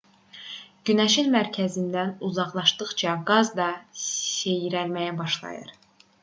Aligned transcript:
günəşin 0.89 1.27
mərkəzindən 1.35 2.13
uzaqlaşdıqca 2.29 3.13
qaz 3.29 3.53
da 3.61 3.69
seyrəlməyə 4.07 5.15
başlayır 5.23 5.71